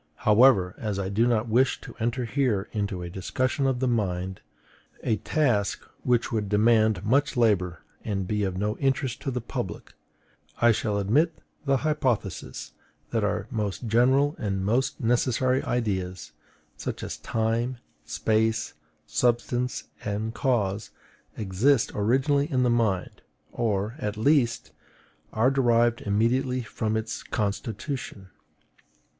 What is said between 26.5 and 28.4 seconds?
from its constitution.